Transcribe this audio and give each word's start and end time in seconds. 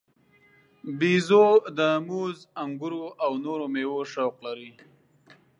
بیزو 0.99 1.47
د 1.77 1.79
موز، 2.07 2.35
انګورو 2.63 3.03
او 3.23 3.31
نورو 3.45 3.65
میوو 3.73 4.01
شوق 4.13 4.35
لري. 4.45 4.71